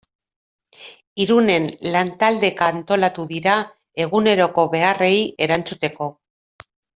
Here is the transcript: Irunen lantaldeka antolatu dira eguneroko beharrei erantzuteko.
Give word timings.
Irunen 1.25 1.67
lantaldeka 1.95 2.69
antolatu 2.75 3.27
dira 3.35 3.59
eguneroko 4.07 4.65
beharrei 4.73 5.13
erantzuteko. 5.49 6.11